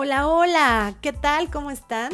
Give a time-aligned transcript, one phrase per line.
[0.00, 1.50] Hola, hola, ¿qué tal?
[1.50, 2.12] ¿Cómo están?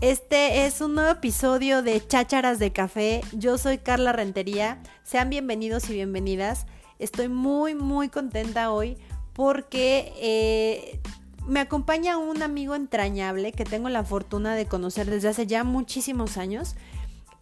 [0.00, 3.22] Este es un nuevo episodio de Chácharas de Café.
[3.32, 4.80] Yo soy Carla Rentería.
[5.02, 6.66] Sean bienvenidos y bienvenidas.
[7.00, 8.98] Estoy muy, muy contenta hoy
[9.32, 11.00] porque eh,
[11.44, 16.36] me acompaña un amigo entrañable que tengo la fortuna de conocer desde hace ya muchísimos
[16.36, 16.76] años.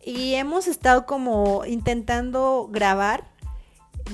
[0.03, 3.29] Y hemos estado como intentando grabar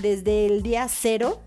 [0.01, 1.41] desde el día cero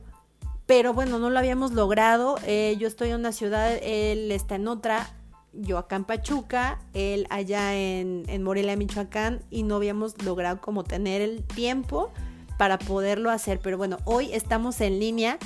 [0.66, 2.38] pero bueno, no lo habíamos logrado.
[2.46, 5.10] Eh, yo estoy en una ciudad, él está en otra,
[5.54, 10.84] yo acá en Pachuca, él allá en, en Morelia, Michoacán, y no habíamos logrado como
[10.84, 12.12] tener el tiempo
[12.58, 13.60] para poderlo hacer.
[13.60, 15.38] Pero bueno, hoy estamos en línea,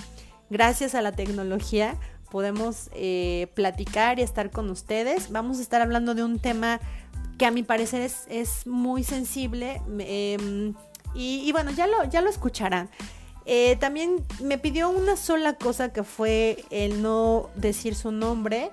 [0.49, 1.97] gracias a la tecnología
[2.29, 5.31] podemos eh, platicar y estar con ustedes.
[5.31, 6.79] Vamos a estar hablando de un tema
[7.37, 10.73] que a mi parecer es, es muy sensible em,
[11.15, 12.89] y, y, bueno, ya lo, ya lo escucharán.
[13.51, 18.69] Eh, también me pidió una sola cosa que fue el no decir su nombre.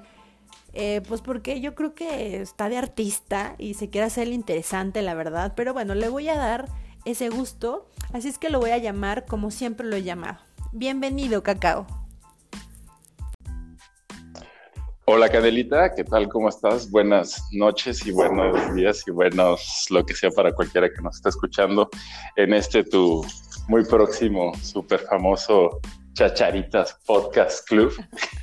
[0.74, 5.14] Eh, pues porque yo creo que está de artista y se quiere hacer interesante, la
[5.14, 5.54] verdad.
[5.56, 6.66] Pero bueno, le voy a dar
[7.06, 7.86] ese gusto.
[8.12, 10.40] Así es que lo voy a llamar como siempre lo he llamado.
[10.72, 11.86] Bienvenido, Cacao.
[15.06, 16.28] Hola Canelita, ¿qué tal?
[16.28, 16.90] ¿Cómo estás?
[16.90, 21.28] Buenas noches y buenos días y buenos lo que sea para cualquiera que nos esté
[21.28, 21.88] escuchando
[22.34, 23.24] en este tu
[23.68, 25.80] muy próximo, súper famoso
[26.14, 27.92] Chacharitas Podcast Club.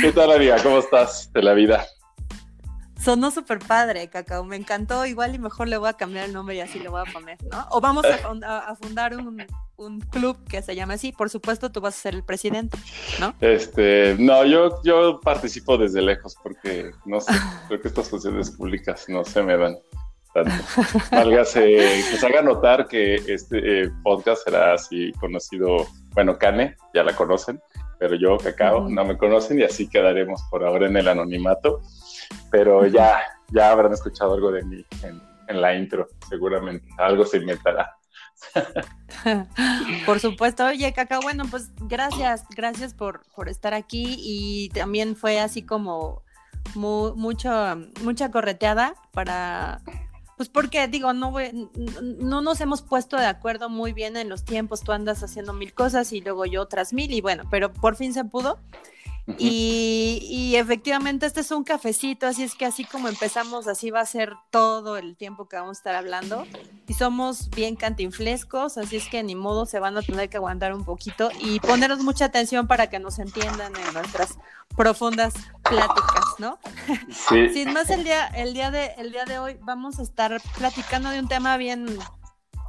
[0.00, 0.56] ¿Qué tal, amiga?
[0.62, 1.84] ¿Cómo estás de la vida?
[3.02, 4.44] Sonó súper padre, Cacao.
[4.44, 5.06] Me encantó.
[5.06, 7.38] Igual y mejor le voy a cambiar el nombre y así le voy a poner,
[7.50, 7.66] ¿no?
[7.70, 11.10] O vamos a, fundar un, club que se llame así.
[11.10, 12.78] Por supuesto, tú vas a ser el presidente,
[13.18, 13.34] ¿no?
[13.40, 17.32] Este, no, yo, yo participo desde lejos porque no sé,
[17.68, 19.76] creo que estas funciones públicas no se me dan
[20.32, 20.52] tanto.
[21.10, 27.14] que se haga notar que este eh, podcast será así conocido, bueno, Cane, ya la
[27.14, 27.60] conocen,
[27.98, 31.80] pero yo, Cacao, no me conocen y así quedaremos por ahora en el anonimato,
[32.50, 37.96] pero ya, ya habrán escuchado algo de mí en, la intro, seguramente, algo se inventará.
[40.06, 45.40] por supuesto, oye, Cacao, bueno, pues gracias, gracias por, por estar aquí y también fue
[45.40, 46.22] así como
[46.74, 47.50] mucho,
[48.02, 49.80] mucha correteada para
[50.40, 51.34] pues porque digo, no,
[52.18, 55.74] no nos hemos puesto de acuerdo muy bien en los tiempos, tú andas haciendo mil
[55.74, 58.58] cosas y luego yo otras mil y bueno, pero por fin se pudo.
[59.38, 64.06] Y, efectivamente este es un cafecito, así es que así como empezamos, así va a
[64.06, 66.46] ser todo el tiempo que vamos a estar hablando.
[66.86, 70.74] Y somos bien cantinflescos, así es que ni modo se van a tener que aguantar
[70.74, 74.38] un poquito y ponernos mucha atención para que nos entiendan en nuestras
[74.76, 76.58] profundas pláticas, ¿no?
[77.10, 77.48] Sí.
[77.50, 81.10] Sin más, el día, el, día de, el día de hoy vamos a estar platicando
[81.10, 81.86] de un tema bien,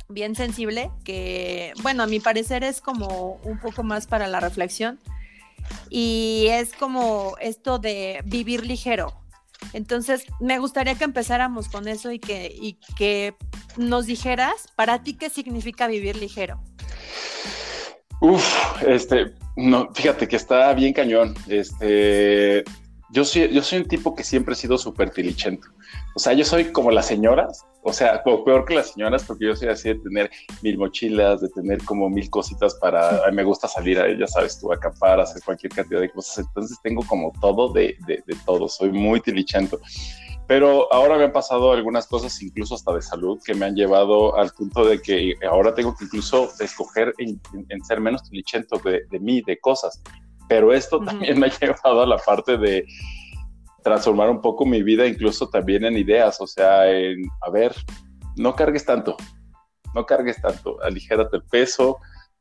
[0.10, 5.00] bien sensible, que, bueno, a mi parecer es como un poco más para la reflexión,
[5.90, 9.14] y es como esto de vivir ligero.
[9.74, 13.36] Entonces, me gustaría que empezáramos con eso y que, y que
[13.78, 16.62] nos dijeras, para ti, ¿qué significa vivir ligero?
[18.22, 21.36] Uf, este, no, fíjate que está bien cañón.
[21.48, 22.64] Este,
[23.09, 25.68] yo soy, yo soy un tipo que siempre he sido súper tilichento.
[26.16, 29.56] O sea, yo soy como las señoras, o sea, peor que las señoras, porque yo
[29.56, 30.30] soy así de tener
[30.62, 34.72] mil mochilas, de tener como mil cositas para, me gusta salir a ya sabes, tú
[34.72, 36.46] acampar, hacer cualquier cantidad de cosas.
[36.46, 39.80] Entonces tengo como todo de, de, de todo, soy muy tilichento.
[40.47, 44.38] Pero ahora me han pasado algunas cosas, incluso hasta de salud, que me han llevado
[44.38, 47.40] al punto de que ahora tengo que incluso escoger en,
[47.86, 50.02] ser menos tilichento de, de, mí, de cosas.
[50.50, 52.86] Pero esto también me ha llevado a la parte de
[53.84, 56.40] transformar un poco mi vida, incluso también en ideas.
[56.42, 57.75] O sea, en, a ver,
[58.38, 59.18] no cargues tanto,
[59.94, 61.97] no cargues tanto, aligérate el peso,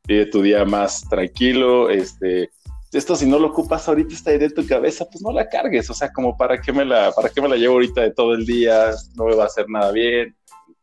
[0.07, 2.51] vive tu día más tranquilo, este,
[2.93, 5.89] esto si no lo ocupas ahorita está ahí de tu cabeza, pues no la cargues,
[5.91, 8.35] o sea, como para qué me la, para qué me la llevo ahorita de todo
[8.35, 10.37] el día, no me va a hacer nada bien,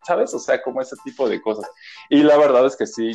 [0.05, 0.33] ¿sabes?
[0.33, 1.69] O sea, como ese tipo de cosas.
[2.09, 3.11] Y la verdad es que sí,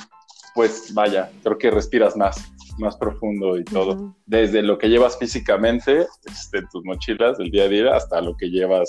[0.55, 2.37] pues vaya, creo que respiras más,
[2.79, 7.69] más profundo y todo, desde lo que llevas físicamente, este, tus mochilas del día a
[7.69, 8.89] día, hasta lo que llevas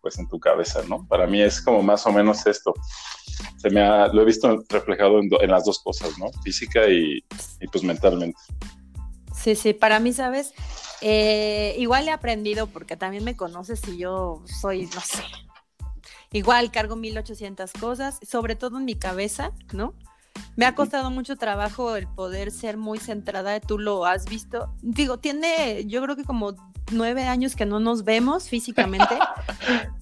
[0.00, 1.06] pues en tu cabeza, ¿no?
[1.06, 2.74] Para mí es como más o menos esto.
[3.56, 6.30] Se me ha, lo he visto reflejado en, las dos cosas, ¿no?
[6.42, 7.24] Física y,
[7.60, 8.38] y pues mentalmente.
[9.34, 10.52] Sí, sí, para mí, ¿sabes?
[11.00, 15.24] Eh, igual he aprendido porque también me conoces y yo soy, no sé,
[16.32, 19.94] igual cargo 1800 cosas, sobre todo en mi cabeza, ¿no?
[20.56, 24.74] Me ha costado mucho trabajo el poder ser muy centrada, tú lo has visto.
[24.82, 26.54] Digo, tiene, yo creo que como
[26.90, 29.14] nueve años que no nos vemos físicamente.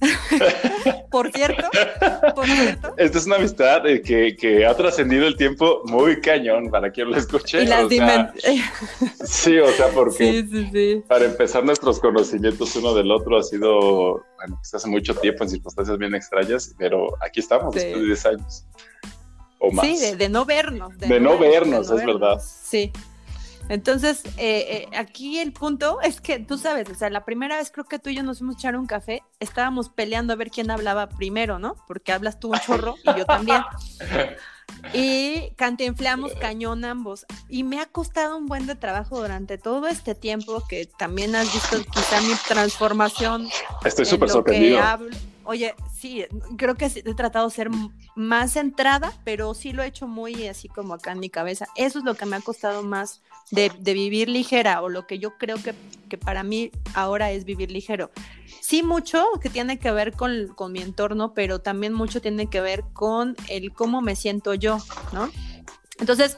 [1.11, 1.69] por cierto,
[2.35, 2.95] por cierto.
[2.97, 7.11] Esta es una amistad eh, que, que, ha trascendido el tiempo muy cañón para quien
[7.11, 7.63] lo escuche.
[9.25, 14.75] sí, o sea, porque para empezar nuestros conocimientos uno del otro ha sido, bueno, pues
[14.75, 18.67] hace mucho tiempo en circunstancias bien extrañas, pero aquí estamos después de 10 años.
[19.61, 19.87] O más.
[19.87, 20.97] Sí, de, no vernos.
[20.99, 22.43] De, no, vernos, es verdad.
[22.43, 22.91] Sí.
[23.69, 27.71] Entonces, eh, eh, aquí el punto es que tú sabes, o sea, la primera vez
[27.71, 30.51] creo que tú y yo nos fuimos a echar un café, estábamos peleando a ver
[30.51, 31.77] quién hablaba primero, ¿no?
[31.87, 33.63] Porque hablas tú un chorro y yo también.
[34.93, 37.27] Y cantinflamos cañón ambos.
[37.49, 41.53] Y me ha costado un buen de trabajo durante todo este tiempo que también has
[41.53, 43.49] visto quizá mi transformación.
[43.85, 44.81] Estoy súper sorprendido.
[45.45, 46.25] Oye, sí,
[46.57, 47.71] creo que he tratado de ser
[48.15, 51.67] más centrada, pero sí lo he hecho muy así como acá en mi cabeza.
[51.77, 55.37] Eso es lo que me ha costado más de, vivir ligera o lo que yo
[55.39, 55.75] creo que,
[56.09, 58.11] que, para mí ahora es vivir ligero.
[58.61, 62.61] Sí, mucho que tiene que ver con, con mi entorno, pero también mucho tiene que
[62.61, 64.79] ver con el cómo me siento yo,
[65.13, 65.31] ¿no?
[65.99, 66.37] Entonces,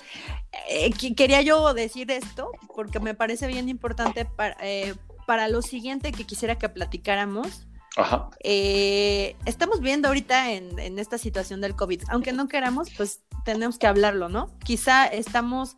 [0.68, 4.94] eh, quería yo decir esto porque me parece bien importante para, eh,
[5.26, 7.66] para lo siguiente que quisiera que platicáramos
[7.96, 8.30] Ajá.
[8.42, 13.86] Eh, estamos viendo ahorita en, esta situación del COVID, aunque no queramos, pues tenemos que
[13.86, 14.48] hablarlo, ¿no?
[14.64, 15.76] Quizá estamos,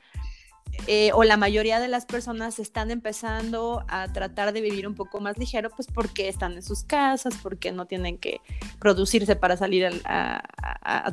[0.86, 5.18] eh, o la mayoría de las personas están empezando a tratar de vivir un poco
[5.18, 8.40] más ligero, pues porque están en sus casas, porque no tienen que
[8.78, 10.42] producirse para salir a,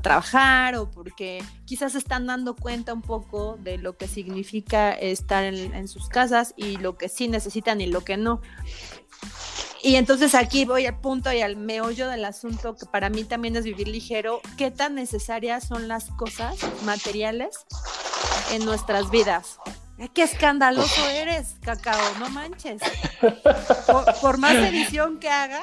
[0.03, 5.87] trabajar, o porque quizás están dando cuenta un poco de lo que significa estar en
[5.87, 8.41] sus casas y lo que sí necesitan y lo que no.
[9.83, 13.55] Y entonces aquí voy al punto y al meollo del asunto, que para mí también
[13.55, 14.41] es vivir ligero.
[14.57, 17.65] ¿Qué tan necesarias son las cosas materiales
[18.51, 19.57] en nuestras vidas?
[20.13, 22.81] Qué escandaloso eres, cacao, no manches.
[24.21, 25.61] Por, más edición que haga,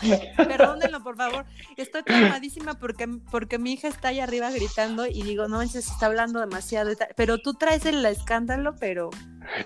[0.36, 1.46] perdónenlo por favor.
[1.76, 6.06] Estoy traumadísima porque, porque mi hija está ahí arriba gritando y digo, no manches, está
[6.06, 6.92] hablando demasiado.
[7.16, 9.10] Pero tú traes el escándalo, pero.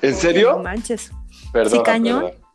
[0.01, 0.53] ¿En serio?
[0.53, 1.11] No manches.
[1.53, 1.73] Perdón.
[1.73, 2.46] ¿Sí, cañón?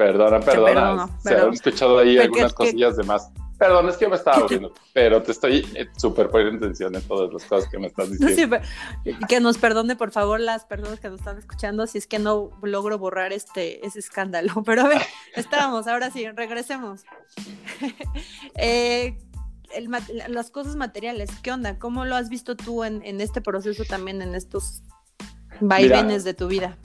[0.00, 1.08] Perdona, perdona.
[1.22, 3.30] se han escuchado ahí algunas cosillas de más.
[3.58, 7.02] Perdón, es que yo me estaba abriendo, pero te estoy eh, súper poniendo atención en
[7.02, 8.56] todas las cosas que me estás diciendo.
[9.28, 12.50] que nos perdone, por favor, las personas que nos están escuchando, si es que no
[12.62, 14.62] logro borrar este, ese escándalo.
[14.64, 15.02] Pero a ver,
[15.36, 17.02] estábamos, ahora sí, regresemos.
[18.56, 19.18] eh,
[20.28, 21.78] las cosas materiales, ¿qué onda?
[21.78, 24.82] ¿Cómo lo has visto tú en, en este proceso también, en estos
[25.60, 26.78] vaivenes de tu vida?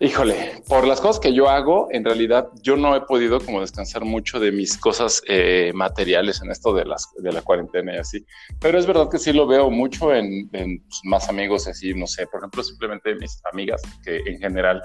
[0.00, 4.04] Híjole, por las cosas que yo hago, en realidad yo no he podido como descansar
[4.04, 8.24] mucho de mis cosas eh, materiales en esto de, las, de la cuarentena y así.
[8.60, 12.28] Pero es verdad que sí lo veo mucho en, pues, más amigos, así, no sé,
[12.28, 14.80] por ejemplo, simplemente mis amigas, que en general,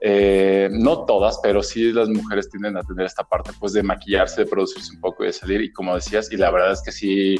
[0.00, 4.44] eh, no todas, pero sí las mujeres tienden a tener esta parte pues de maquillarse,
[4.44, 5.62] de producirse un poco y de salir.
[5.62, 7.34] Y como decías, y la verdad es que sí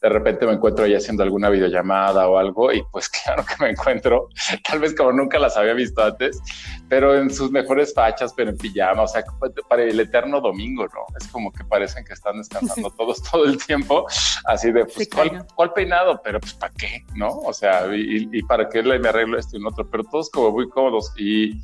[0.00, 3.70] de repente me encuentro ahí haciendo alguna videollamada o algo y pues claro que me
[3.70, 4.28] encuentro,
[4.68, 6.40] tal vez como nunca las había visto antes,
[6.88, 9.24] pero en sus mejores fachas, pero en pijama, o sea,
[9.68, 11.06] para el eterno domingo, ¿no?
[11.18, 14.06] Es como que parecen que están descansando todos todo el tiempo,
[14.44, 15.08] así de, pues,
[15.54, 16.20] ¿cuál, peinado?
[16.22, 17.04] Pero pues, ¿para qué?
[17.14, 17.28] ¿No?
[17.28, 20.50] O sea, y, para qué le me arreglo esto y lo otro, pero todos como
[20.52, 21.60] muy cómodos y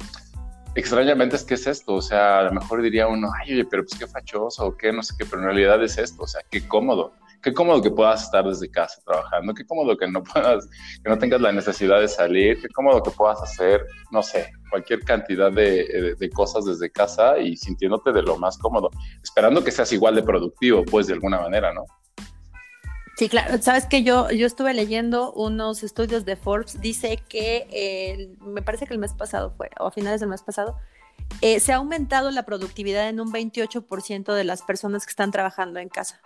[0.74, 3.84] extrañamente es que es esto, o sea, a lo mejor diría uno, ay, oye, pero
[3.84, 6.42] pues qué fachoso o qué, no sé qué, pero en realidad es esto, o sea,
[6.50, 7.12] qué cómodo
[7.44, 10.66] qué cómodo que puedas estar desde casa trabajando, qué cómodo que no puedas,
[11.02, 15.04] que no tengas la necesidad de salir, qué cómodo que puedas hacer, no sé, cualquier
[15.04, 18.90] cantidad de, cosas desde casa y sintiéndote de lo más cómodo,
[19.22, 21.84] esperando que seas igual de productivo, pues de alguna manera, ¿no?
[23.16, 23.62] Sí, claro.
[23.62, 26.80] Sabes que yo, yo estuve leyendo unos estudios de Forbes.
[26.80, 30.76] Dice que me parece que el mes pasado fue, o a finales del mes pasado,
[31.40, 35.78] eh, se ha aumentado la productividad en un 28% de las personas que están trabajando
[35.78, 36.20] en casa.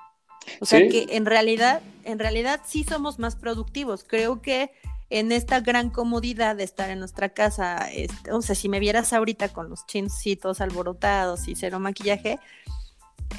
[0.60, 4.04] O sea que en realidad, en realidad sí somos más productivos.
[4.06, 4.70] Creo que
[5.10, 9.12] en esta gran comodidad de estar en nuestra casa, este, o sea, si me vieras
[9.12, 12.38] ahorita con los chincitos alborotados y cero maquillaje,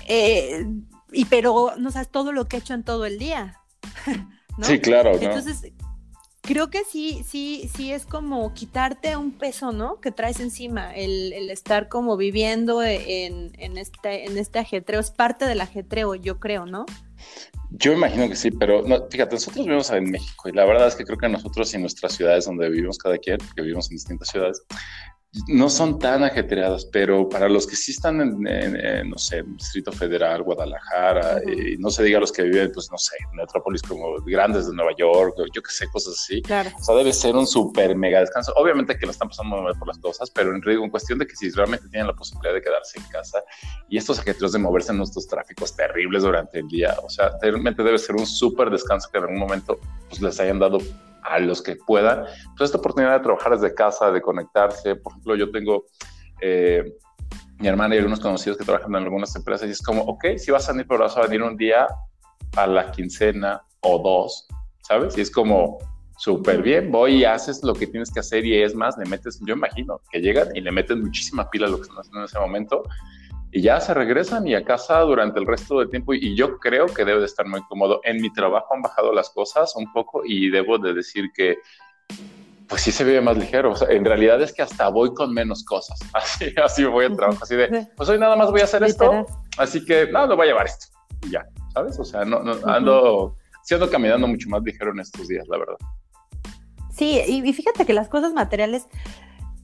[0.08, 0.66] eh,
[1.12, 3.60] y pero no sabes todo lo que he hecho en todo el día.
[4.62, 5.18] Sí, claro.
[5.18, 5.72] Entonces,
[6.42, 10.00] creo que sí, sí, sí es como quitarte un peso, ¿no?
[10.00, 15.46] Que traes encima, el, estar como viviendo en, en, este, en este ajetreo, es parte
[15.46, 16.86] del ajetreo, yo creo, ¿no?
[17.72, 21.06] Yo imagino que sí, pero fíjate, nosotros vivimos en México y la verdad es que
[21.06, 24.64] creo que nosotros y nuestras ciudades donde vivimos cada quien, que vivimos en distintas ciudades,
[25.48, 30.42] no son tan ajetreadas, pero para los que sí están en, no sé, Distrito Federal,
[30.42, 34.68] Guadalajara, y no se diga los que viven, pues no sé, en metrópolis como grandes
[34.68, 36.42] de Nueva York, yo qué sé, cosas así.
[36.42, 36.72] Claro.
[36.80, 38.54] O sea, debe ser un súper mega descanso.
[38.56, 41.36] Obviamente que lo están pasando mal por las cosas, pero en, en cuestión de que
[41.36, 43.44] si realmente tienen la posibilidad de quedarse en casa
[43.88, 47.84] y estos ajetreos de moverse en nuestros tráficos terribles durante el día, o sea, realmente
[47.84, 50.80] debe ser un súper descanso que en algún momento pues les hayan dado
[51.24, 52.26] a los que puedan,
[52.58, 54.96] pues esta oportunidad de trabajar desde casa, de conectarse.
[54.96, 55.86] Por ejemplo, yo tengo
[56.42, 56.84] eh,
[57.60, 60.52] mi hermana y algunos conocidos que trabajan en algunas empresas y es como, ok, si
[60.52, 61.88] vas a venir, pero vas a venir un día
[62.56, 64.48] a la quincena o dos,
[64.82, 65.18] ¿sabes?
[65.18, 65.78] Y es como,
[66.18, 69.40] súper bien, voy y haces lo que tienes que hacer y es más, le metes,
[69.46, 72.26] yo imagino que llegan y le meten muchísima pila a lo que están haciendo en
[72.26, 72.84] ese momento
[73.52, 76.86] y ya se regresan y a casa durante el resto del tiempo y yo creo
[76.86, 78.00] que debe de estar muy cómodo.
[78.04, 81.58] En mi trabajo han bajado las cosas un poco y debo de decir que
[82.68, 83.72] pues sí se vive más ligero.
[83.72, 86.00] O sea, en realidad es que hasta voy con menos cosas.
[86.14, 89.26] Así, así voy al trabajo, así de, pues hoy nada más voy a hacer esto,
[89.58, 90.88] así que no, no voy a llevar esto.
[91.26, 91.98] Y ya, ¿sabes?
[92.00, 95.78] O sea, no, no ando, siendo caminando mucho más ligero en estos días, la verdad.
[96.92, 98.88] Sí, y fíjate que las cosas materiales,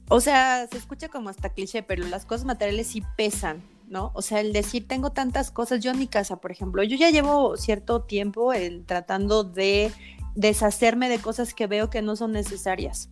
[0.10, 3.62] o sea, se escucha como hasta cliché, pero las cosas materiales sí pesan.
[3.88, 4.12] ¿No?
[4.14, 7.10] O sea, el decir, tengo tantas cosas, yo en mi casa, por ejemplo, yo ya
[7.10, 9.92] llevo cierto tiempo el, tratando de
[10.36, 13.10] deshacerme de cosas que veo que no son necesarias.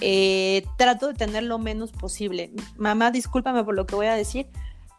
[0.00, 2.52] Eh, trato de tener lo menos posible.
[2.76, 4.48] Mamá, discúlpame por lo que voy a decir.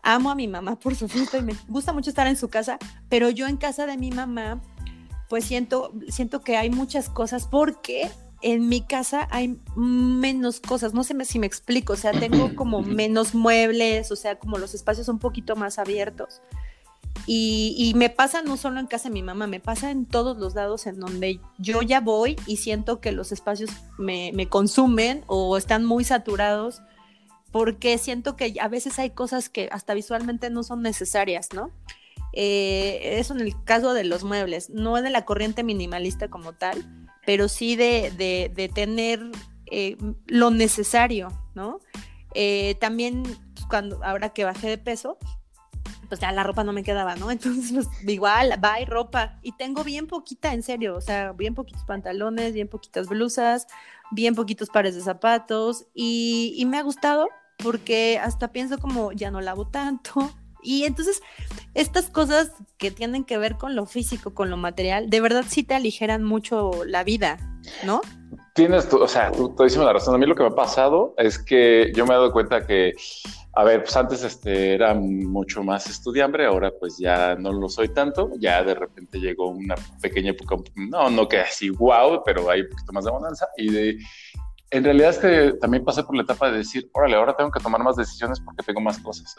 [0.03, 2.77] Amo a mi mamá, por supuesto, y me gusta mucho estar en su casa,
[3.09, 4.61] pero yo en casa de mi mamá,
[5.27, 8.09] pues siento, siento que hay muchas cosas porque
[8.41, 12.82] en mi casa hay menos cosas, no sé si me explico, o sea, tengo como
[12.82, 16.41] menos muebles, o sea, como los espacios un poquito más abiertos.
[17.25, 20.56] Y, me pasa no solo en casa de mi mamá, me pasa en todos los
[20.56, 25.84] lados en donde yo ya voy y siento que los espacios me, consumen o están
[25.84, 26.82] muy saturados
[27.51, 31.72] porque siento que a veces hay cosas que hasta visualmente no son necesarias, ¿no?
[32.34, 37.06] Eh, eso en el caso de los muebles, no de la corriente minimalista como tal,
[37.27, 39.19] pero sí de, tener
[39.65, 41.81] eh, lo necesario, ¿no?
[42.34, 45.17] Eh, también pues, cuando ahora que bajé de peso,
[46.07, 47.29] pues ya la ropa no me quedaba, ¿no?
[47.31, 49.39] Entonces, pues, igual, y ropa.
[49.41, 53.67] Y tengo bien poquita, en serio, o sea, bien poquitos pantalones, bien poquitas blusas,
[54.10, 55.86] bien poquitos pares de zapatos.
[55.93, 57.27] Y, y me ha gustado
[57.62, 61.21] porque hasta pienso como, ya no lavo tanto, y entonces,
[61.73, 65.63] estas cosas que tienen que ver con lo físico, con lo material, de verdad sí
[65.63, 67.37] te aligeran mucho la vida,
[67.85, 68.01] ¿no?
[68.53, 70.15] Tienes, o sea, tú, tú dices la razón.
[70.15, 72.93] A mí lo que me ha pasado es que yo me he dado cuenta que,
[73.53, 77.89] a ver, pues antes este, era mucho más estudiambre, ahora pues ya no lo soy
[77.89, 78.31] tanto.
[78.39, 82.69] Ya de repente llegó una pequeña época, no, no que así wow, pero hay un
[82.69, 83.47] poquito más de bonanza.
[83.57, 83.97] Y de,
[84.71, 87.59] en realidad es que también pasé por la etapa de decir, órale, ahora tengo que
[87.59, 89.36] tomar más decisiones porque tengo más cosas.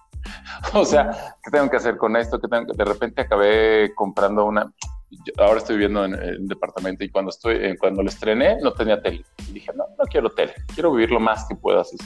[0.74, 2.40] o sea, ¿qué tengo que hacer con esto?
[2.40, 4.72] ¿Qué tengo De repente acabé comprando una.
[5.38, 9.24] ahora estoy viviendo en, un departamento y cuando estoy, cuando lo estrené no tenía tele.
[9.48, 11.82] Y dije, no, no quiero tele, quiero vivir lo más que pueda.
[11.82, 11.96] Así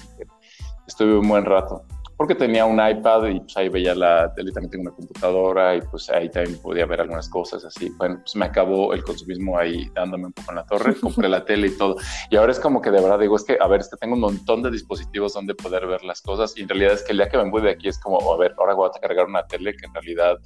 [0.87, 1.85] estuve un buen rato
[2.17, 5.83] porque tenía un iPad y pues ahí veía la tele, también tengo una computadora y
[5.83, 7.91] pues ahí también podía ver algunas cosas así.
[7.99, 11.45] Bueno, pues me acabó el consumismo ahí dándome un poco en la torre, compré la
[11.45, 11.97] tele y todo.
[12.31, 14.15] Y ahora es como que de verdad digo, es que, a ver, es que tengo
[14.15, 17.19] un montón de dispositivos donde poder ver las cosas y en realidad es que el
[17.19, 19.47] día que me voy de aquí es como, a ver, ahora voy a cargar una
[19.47, 20.39] tele que en realidad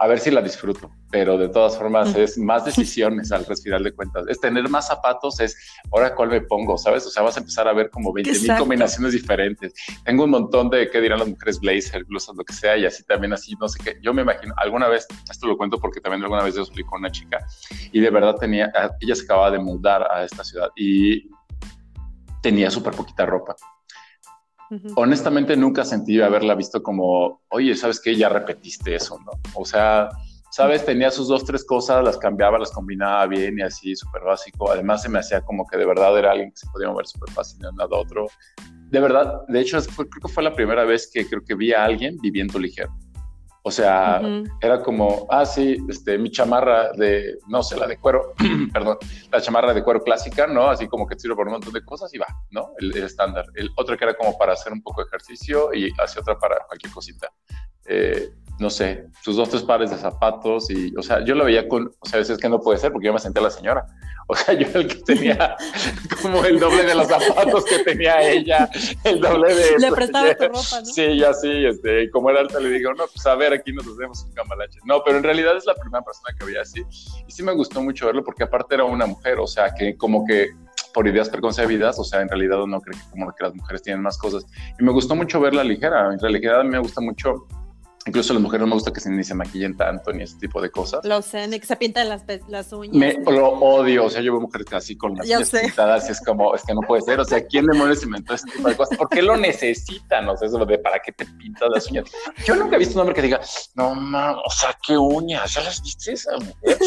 [0.00, 3.92] a ver si la disfruto, pero de todas formas es más decisiones al respirar de
[3.92, 4.24] cuentas.
[4.28, 5.54] Es tener más zapatos, es
[5.92, 7.06] ahora cuál me pongo, ¿sabes?
[7.06, 9.74] O sea, vas a empezar a ver como 20 mil combinaciones diferentes.
[10.04, 11.60] Tengo un montón de, ¿qué dirán las mujeres?
[11.60, 13.98] Blazer, blusas, lo que sea, y así también, así, no sé qué.
[14.02, 16.98] Yo me imagino, alguna vez, esto lo cuento porque también alguna vez yo explico a
[16.98, 17.44] una chica
[17.92, 21.28] y de verdad tenía, ella se acababa de mudar a esta ciudad y
[22.40, 23.54] tenía súper poquita ropa
[24.96, 28.16] honestamente nunca sentí haberla visto como, oye, ¿sabes qué?
[28.16, 29.32] Ya repetiste eso, ¿no?
[29.54, 30.08] O sea,
[30.50, 30.84] ¿sabes?
[30.84, 34.70] Tenía sus dos, tres cosas, las cambiaba, las combinaba bien y así, súper básico.
[34.70, 37.30] Además, se me hacía como que de verdad era alguien que se podía mover súper
[37.32, 38.26] fácil de un lado a otro.
[38.90, 41.84] De verdad, de hecho, creo que fue la primera vez que creo que vi a
[41.84, 42.92] alguien viviendo ligero.
[43.62, 44.22] O sea,
[44.60, 48.32] era como, ah, sí, este, mi chamarra de, no sé, la de cuero,
[48.72, 48.96] perdón,
[49.30, 50.68] la chamarra de cuero clásica, ¿no?
[50.68, 52.72] Así como que sirve por un montón de cosas y va, ¿no?
[52.78, 53.44] El, estándar.
[53.54, 56.64] El otro que era como para hacer un poco de ejercicio y hacia otra para
[56.66, 57.28] cualquier cosita.
[57.84, 61.66] Eh, no sé, sus dos, tres pares de zapatos y, o sea, yo lo veía
[61.66, 63.50] con, o sea, a veces que no puede ser porque yo me senté a la
[63.50, 63.86] señora.
[64.26, 65.56] O sea, yo el que tenía
[66.22, 68.70] como el doble de los zapatos que tenía ella,
[69.02, 69.78] el doble de...
[69.78, 70.84] Le prestaba tu ropa, ¿no?
[70.84, 73.88] Sí, ya sí, este, como era alta, le digo, no, pues a ver, aquí nos
[73.88, 74.78] hacemos un camalache.
[74.84, 76.84] No, pero en realidad es la primera persona que veía así.
[77.26, 80.24] Y sí me gustó mucho verlo porque aparte era una mujer, o sea, que como
[80.24, 80.50] que
[80.92, 84.02] por ideas preconcebidas, o sea, en realidad uno cree que como que las mujeres tienen
[84.02, 84.46] más cosas.
[84.78, 87.46] Y me gustó mucho verla ligera, en realidad me gusta mucho
[88.06, 90.38] Incluso a las mujeres no me gusta que se, ni se maquillen tanto ni ese
[90.38, 91.04] tipo de cosas.
[91.04, 92.94] Lo sé, ni que se pintan las, las uñas.
[92.94, 96.20] Me, lo odio, o sea, yo veo mujeres así con las uñas pintadas y es
[96.24, 98.96] como, es que no puede ser, o sea, ¿quién demonios inventó ese tipo de cosas?
[98.96, 100.26] ¿Por qué lo necesitan?
[100.30, 102.10] O sea, eso de para qué te pintas las uñas.
[102.46, 103.38] Yo nunca he visto un hombre que diga,
[103.74, 106.78] no mames, o sea, qué uñas, ya las viste esa mujer.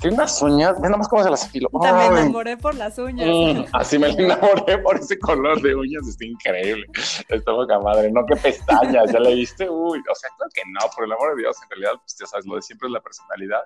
[0.00, 1.68] Tiene unas uñas, ve nomás cómo se las afiló.
[1.82, 3.28] También me enamoré por las uñas.
[3.28, 6.86] Mm, así me enamoré por ese color de uñas, está increíble.
[7.28, 10.80] Está boca madre, no, qué pestañas, ya le viste, uy, o sea, creo que no,
[10.94, 13.00] por el amor de Dios, en realidad, pues ya sabes, lo de siempre es la
[13.00, 13.62] personalidad.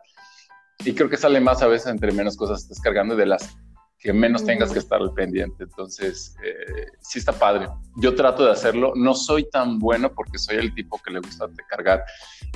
[0.84, 3.56] Y creo que sale más a veces entre menos cosas estás cargando de las
[4.04, 5.64] que menos tengas que estar al pendiente.
[5.64, 7.68] Entonces, eh, sí está padre.
[7.96, 8.92] Yo trato de hacerlo.
[8.94, 12.04] No soy tan bueno porque soy el tipo que le gusta cargar.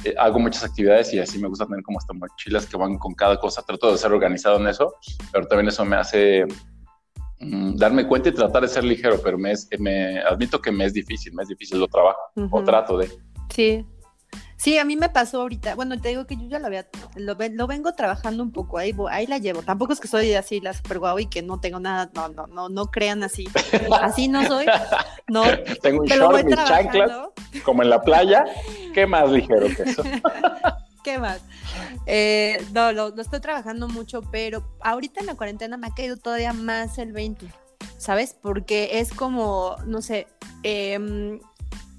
[0.04, 3.14] Eh, hago muchas actividades y así me gusta tener como hasta mochilas que van con
[3.14, 3.62] cada cosa.
[3.62, 4.94] Trato de ser organizado en eso,
[5.32, 6.44] pero también eso me hace
[7.40, 10.92] mm, darme cuenta y tratar de ser ligero, pero me, me, admito que me es
[10.92, 13.10] difícil, me es difícil, lo trabajo o trato de.
[13.48, 13.86] Sí,
[14.58, 16.84] Sí, a mí me pasó ahorita, bueno, te digo que yo ya lo había,
[17.14, 19.62] lo, lo vengo trabajando un poco, ahí, ahí la llevo.
[19.62, 22.48] Tampoco es que soy así la super guau y que no tengo nada, no, no,
[22.48, 23.48] no, no crean así.
[24.02, 24.66] Así no soy.
[25.28, 25.44] No.
[25.82, 27.12] Tengo un short, mis chanclas,
[27.64, 28.44] como en la playa.
[28.94, 30.02] ¿Qué más ligero que eso?
[31.04, 31.40] ¿Qué más?
[32.06, 36.16] Eh, no, lo, lo, estoy trabajando mucho, pero ahorita en la cuarentena me ha caído
[36.16, 37.46] todavía más el 20,
[37.96, 38.34] ¿sabes?
[38.42, 40.26] Porque es como, no sé,
[40.64, 41.38] eh,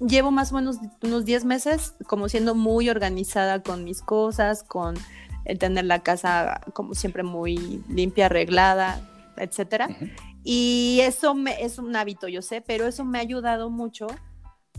[0.00, 4.96] llevo más o menos unos 10 meses como siendo muy organizada con mis cosas, con
[5.44, 9.00] el tener la casa como siempre muy limpia, arreglada,
[9.36, 9.88] etcétera.
[10.42, 14.06] Y eso me, es un hábito, yo sé, pero eso me ha ayudado mucho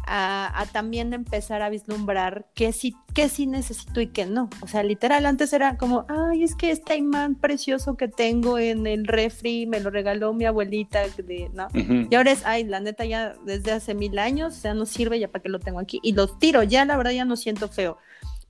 [0.08, 4.50] a, también empezar a vislumbrar qué sí, qué sí necesito y qué no.
[4.62, 8.88] O sea, literal, antes era como, ay, es que este imán precioso que tengo en
[8.88, 11.68] el refri me lo regaló mi abuelita, de, ¿no?
[11.74, 15.28] Y ahora es, ay, la neta ya desde hace mil años, ya no sirve, ya
[15.28, 16.00] para qué lo tengo aquí.
[16.04, 17.98] Y los tiro, ya la verdad ya no siento feo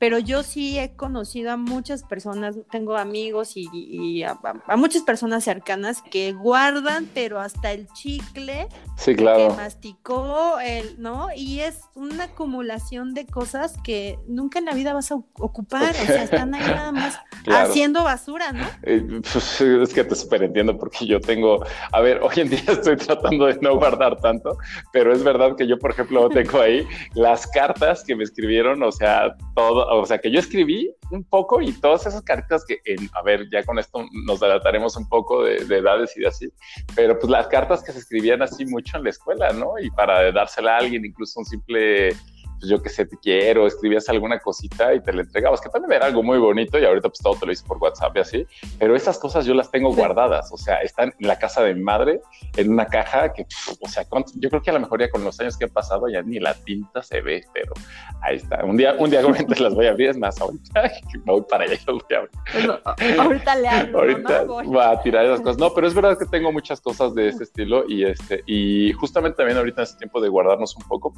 [0.01, 4.36] pero yo sí he conocido a muchas personas, tengo amigos y, a,
[4.75, 8.67] muchas personas cercanas que guardan, pero hasta el chicle
[9.01, 9.50] sí, claro.
[9.50, 11.29] que masticó, el, ¿no?
[11.36, 16.05] Y es una acumulación de cosas que nunca en la vida vas a ocupar, o
[16.05, 18.65] sea, están ahí nada más haciendo basura, ¿no?
[18.84, 22.64] Eh, pues, es que te súper entiendo porque yo tengo, a ver, hoy en día
[22.68, 24.57] estoy tratando de no guardar tanto,
[24.94, 28.92] pero es verdad que yo, por ejemplo, tengo ahí las cartas que me escribieron, o
[28.92, 33.09] sea, todo o sea, que yo escribí un poco y todas esas cartas que, en,
[33.14, 36.50] a ver, ya con esto nos adaptaremos un poco de, de, edades y de así,
[36.96, 39.73] pero pues las cartas que se escribían así mucho en la escuela, ¿no?
[39.79, 42.15] Y para dársela a alguien, incluso un simple
[42.61, 45.93] pues yo que sé, te quiero, escribías alguna cosita y te la entregabas, que también
[45.93, 48.47] era algo muy bonito y ahorita pues todo te lo hice por WhatsApp y así,
[48.77, 51.81] pero esas cosas yo las tengo guardadas, o sea, están en la casa de mi
[51.81, 52.21] madre,
[52.55, 53.47] en una caja que,
[53.79, 56.07] o sea, yo creo que a lo mejor ya con los años que he pasado
[56.07, 57.74] ya ni la tinta se ve, pero
[58.21, 58.63] ahí está.
[58.63, 59.21] Un día, un día
[59.59, 60.83] las voy a abrir, es más, ahorita
[61.25, 63.19] me voy para allá y los voy a abrir.
[63.19, 64.00] ahorita le hablo.
[64.00, 65.57] ahorita va a tirar esas cosas.
[65.57, 69.37] No, pero es verdad que tengo muchas cosas de ese estilo y este, y justamente
[69.37, 71.13] también ahorita en este tiempo de guardarnos un poco,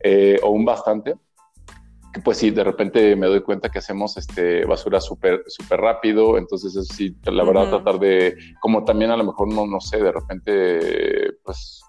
[0.00, 1.14] eh, o un bastante,
[2.12, 6.38] que pues sí, de repente me doy cuenta que hacemos este, basura súper súper rápido,
[6.38, 9.98] entonces eso sí, la verdad, tratar de, como también a lo mejor no, no sé,
[9.98, 11.82] de repente, pues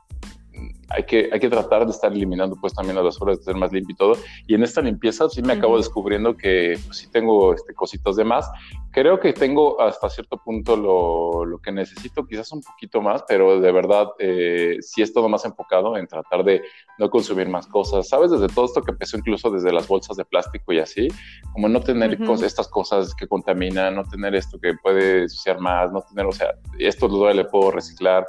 [0.89, 3.71] hay que, hay que tratar de estar eliminando pues también las basuras, de ser más
[3.71, 4.17] limpio y todo.
[4.47, 8.23] Y en esta limpieza sí me acabo descubriendo que pues, sí tengo este, cositas de
[8.23, 8.49] más.
[8.91, 13.59] Creo que tengo hasta cierto punto lo, lo que necesito, quizás un poquito más, pero
[13.59, 16.63] de verdad eh, sí es todo más enfocado en tratar de
[16.97, 18.07] no consumir más cosas.
[18.07, 18.31] ¿Sabes?
[18.31, 21.07] Desde todo esto que empezó incluso desde las bolsas de plástico y así,
[21.53, 26.01] como no tener estas cosas que contaminan, no tener esto que puede ensuciar más, no
[26.01, 28.25] tener, o sea, esto lo le puedo reciclar.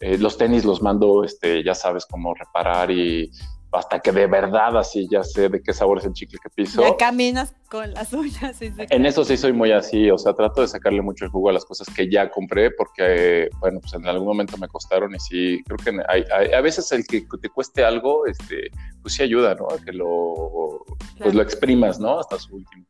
[0.00, 3.30] Eh, los tenis los mando, este, ya sabes cómo reparar y
[3.72, 6.82] hasta que de verdad así ya sé de qué sabor es el chicle que piso.
[6.82, 8.60] Ya caminas con las uñas.
[8.60, 11.52] en eso sí soy muy así, o sea, trato de sacarle mucho el jugo a
[11.52, 15.62] las cosas que ya compré porque, bueno, pues en algún momento me costaron y sí,
[15.66, 18.70] creo que hay, a veces el que te cueste algo, este,
[19.02, 19.68] pues sí ayuda, ¿no?
[19.68, 20.84] A que lo,
[21.18, 22.18] pues lo exprimas, ¿no?
[22.18, 22.86] Hasta su último.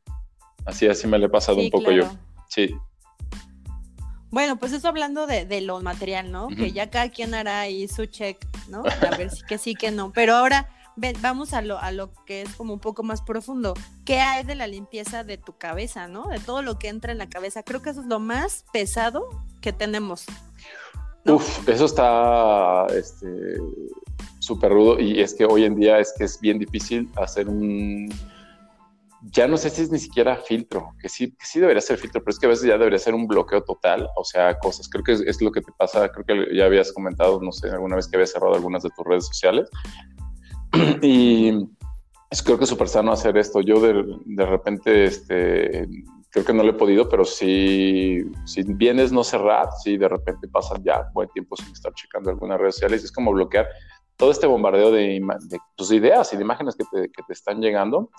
[0.64, 2.04] Así, así me le he pasado un poco yo.
[2.48, 2.74] Sí.
[4.30, 6.48] Bueno, pues eso hablando de, lo material, ¿no?
[6.48, 8.82] Que ya cada quien hará ahí su check, ¿no?
[8.84, 10.12] A ver si que sí, que no.
[10.12, 10.68] Pero ahora
[11.20, 13.74] vamos a lo, a lo que es como un poco más profundo.
[14.04, 16.28] ¿Qué hay de la limpieza de tu cabeza, ¿no?
[16.28, 17.62] De todo lo que entra en la cabeza.
[17.62, 19.28] Creo que eso es lo más pesado
[19.60, 20.26] que tenemos.
[21.26, 23.58] Uf, eso está este
[24.38, 28.08] súper rudo y es que hoy en día es que es bien difícil hacer un
[29.22, 32.22] ya no sé si es ni siquiera filtro, que sí, que sí debería ser filtro,
[32.22, 35.04] pero es que a veces ya debería ser un bloqueo total, o sea, cosas, creo
[35.04, 38.08] que es, lo que te pasa, creo que ya habías comentado, no sé, alguna vez
[38.08, 39.68] que habías cerrado algunas de tus redes sociales,
[41.02, 41.68] y
[42.30, 45.86] es, creo que es súper sano hacer esto, yo de, de, repente, este,
[46.30, 50.48] creo que no lo he podido, pero si, si vienes no cerrar, si de repente
[50.48, 53.68] pasan ya buen tiempo sin estar checando algunas redes sociales, es como bloquear
[54.16, 55.20] todo este bombardeo de,
[55.76, 58.10] tus ideas y de imágenes que te, que te están llegando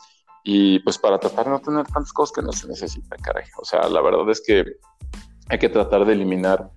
[0.43, 3.45] y pues para tratar de no tener tantas cosas que no se necesitan, caray.
[3.61, 4.65] O sea, la verdad es que
[5.49, 6.71] hay que tratar de eliminar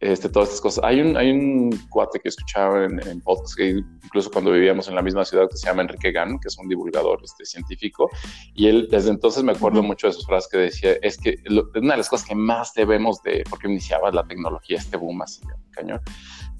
[0.00, 0.84] este, todas estas cosas.
[0.84, 3.70] Hay un, hay un cuate que escuchaba en, en podcast, que
[4.04, 6.68] incluso cuando vivíamos en la misma ciudad, que se llama Enrique Gann, que es un
[6.68, 8.08] divulgador este, científico,
[8.54, 11.36] y él desde entonces me acuerdo mucho de sus frases que decía, es que
[11.74, 15.42] una de las cosas que más debemos de, porque iniciaba la tecnología, este boom así,
[15.70, 16.00] cañón,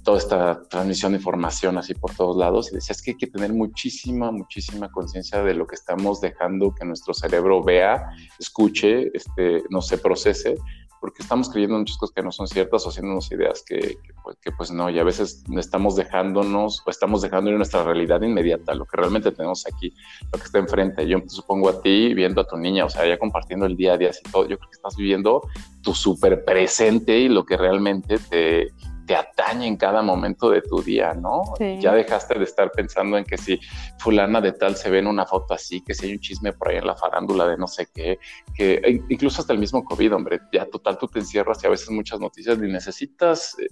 [0.08, 3.26] toda esta transmisión de información así por todos lados y decía, es que hay que
[3.26, 9.64] tener muchísima, muchísima conciencia de lo que estamos dejando que nuestro cerebro vea, escuche, este,
[9.68, 10.56] no se procese,
[10.98, 14.50] porque estamos creyendo muchas cosas que no son ciertas o haciéndonos ideas que, pues, que,
[14.50, 18.86] pues, no, y a veces estamos dejándonos o estamos dejando en nuestra realidad inmediata, lo
[18.86, 19.92] que realmente tenemos aquí,
[20.32, 21.06] lo que está enfrente.
[21.06, 23.98] Yo supongo a ti viendo a tu niña, o sea, ya compartiendo el día a
[23.98, 25.42] día y todo, yo creo que estás viviendo
[25.82, 28.72] tu súper presente y lo que realmente te,
[29.08, 31.42] te atañe en cada momento de tu día, ¿no?
[31.80, 33.58] Ya dejaste de estar pensando en que si
[33.98, 36.68] fulana de tal se ve en una foto así, que si hay un chisme por
[36.68, 38.18] ahí en la farándula de no sé qué,
[38.54, 41.88] que incluso hasta el mismo COVID, hombre, ya total tú te encierras y a veces
[41.88, 43.66] muchas noticias ni necesitas eh,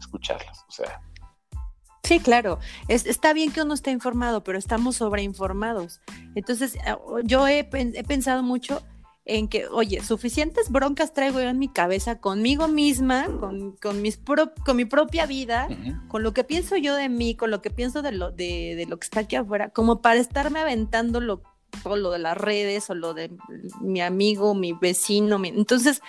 [0.00, 1.00] escucharlas, o sea.
[2.02, 2.58] Sí, claro.
[2.88, 6.00] está bien que uno esté informado, pero estamos sobreinformados.
[6.34, 8.82] Entonces, eh, yo he, he pensado mucho
[9.24, 14.20] en que, oye, suficientes broncas traigo yo en mi cabeza conmigo misma, con, con, mis
[14.64, 15.68] con mi propia vida,
[16.08, 18.86] con lo que pienso yo de mí, con lo que pienso de lo, de, de
[18.86, 21.42] lo que está aquí afuera, como para estarme aventando lo,
[21.82, 23.30] todo lo de las redes o lo de
[23.80, 25.40] mi amigo, mi vecino.
[25.44, 26.02] Entonces,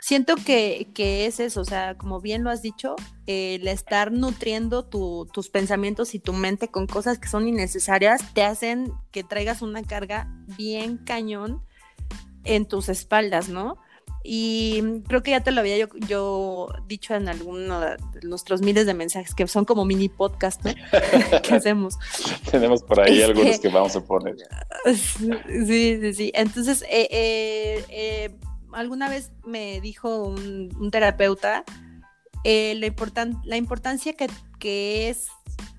[0.00, 2.96] siento que, que, es eso, o sea, como bien lo has dicho,
[3.26, 8.42] el estar nutriendo tu, tus pensamientos y tu mente con cosas que son innecesarias te
[8.42, 11.62] hacen que traigas una carga bien cañón
[12.44, 13.78] en tus espaldas, ¿no?
[14.26, 18.94] Y creo que ya te lo había yo, dicho en alguno de nuestros miles de
[18.94, 20.72] mensajes, que son como mini podcast, ¿no?
[21.42, 21.98] ¿Qué hacemos?
[22.50, 24.36] Tenemos por ahí algunos que vamos a poner.
[24.86, 26.32] Sí, sí, sí.
[26.34, 28.36] Entonces, eh, eh, eh,
[28.72, 31.64] alguna vez me dijo un, terapeuta
[32.44, 32.94] la,
[33.44, 34.28] la importancia que,
[34.58, 35.28] que es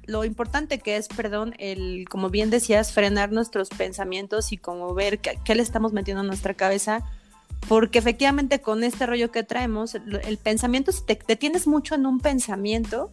[0.08, 5.20] lo importante que es, perdón, el, como bien decías, frenar nuestros pensamientos y como ver
[5.20, 7.04] qué, le estamos metiendo en nuestra cabeza,
[7.68, 12.20] porque efectivamente con este rollo que traemos, el, pensamiento, si te detienes mucho en un
[12.20, 13.12] pensamiento,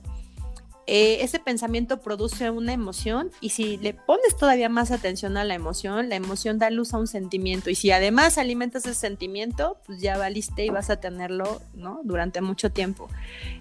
[0.89, 5.55] eh, ese pensamiento produce una emoción y si le pones todavía más atención a la
[5.55, 10.01] emoción, la emoción da luz a un sentimiento y si además alimentas ese sentimiento, pues
[10.01, 11.63] ya valiste y vas a tenerlo.
[12.05, 13.09] Durante mucho tiempo.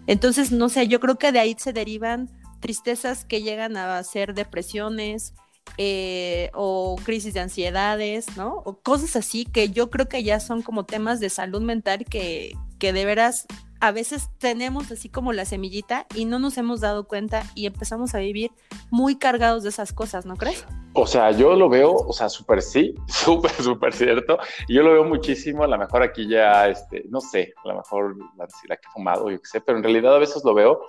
[0.07, 2.29] Entonces, no sé, yo creo que de ahí se derivan
[2.61, 5.33] tristezas que llegan a ser depresiones
[5.77, 8.61] eh, o crisis de ansiedades, ¿no?
[8.65, 12.53] O cosas así que yo creo que ya son como temas de salud mental que,
[12.79, 13.47] que de veras
[13.81, 18.13] a veces tenemos así como la semillita y no nos hemos dado cuenta y empezamos
[18.13, 18.51] a vivir
[18.91, 20.65] muy cargados de esas cosas, ¿no crees?
[20.93, 24.37] O sea, yo lo veo, o sea, súper sí, súper, súper cierto.
[24.69, 28.17] Yo lo veo muchísimo, a lo mejor aquí ya, este, no sé, a lo mejor
[28.37, 30.81] la, la que he fumado, yo qué sé, pero en realidad a veces lo veo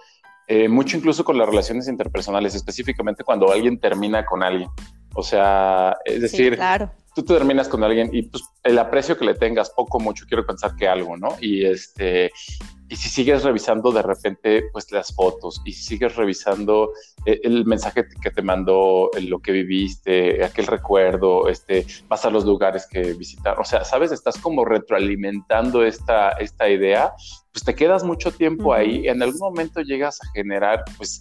[0.54, 4.68] eh, mucho incluso con las relaciones interpersonales, específicamente cuando alguien termina con alguien.
[5.14, 6.58] O sea, es decir,
[7.14, 10.46] tú te terminas con alguien y pues el aprecio que le tengas, poco, mucho, quiero
[10.46, 11.36] pensar que algo, ¿no?
[11.40, 12.32] Y este,
[12.92, 16.92] y si sigues revisando de repente pues las fotos y si sigues revisando
[17.24, 22.44] eh, el mensaje que te mandó, lo que viviste, aquel recuerdo, este, vas a los
[22.44, 27.12] lugares que visitar, o sea, sabes, estás como retroalimentando esta, esta idea,
[27.50, 31.20] pues te quedas mucho tiempo ahí, en algún momento llegas a generar pues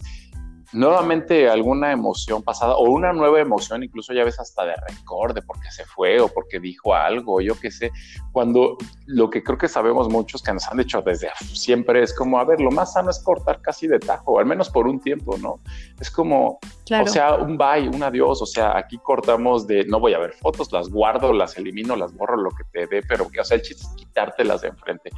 [0.72, 5.42] nuevamente alguna emoción pasada o una nueva emoción, incluso ya ves hasta de récord, de
[5.42, 7.90] por qué se fue o porque dijo algo, yo qué sé,
[8.32, 12.38] cuando lo que creo que sabemos muchos que nos han dicho desde siempre es como,
[12.38, 15.36] a ver, lo más sano es cortar casi de tajo, al menos por un tiempo,
[15.38, 15.60] ¿no?
[16.00, 16.58] Es como,
[16.90, 20.32] o sea, un bye, un adiós, o sea, aquí cortamos de, no voy a ver
[20.32, 23.56] fotos, las guardo, las elimino, las borro, lo que te dé, pero que, o sea,
[23.56, 25.10] el chiste es quitártelas de enfrente